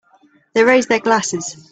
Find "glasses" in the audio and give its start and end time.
0.99-1.57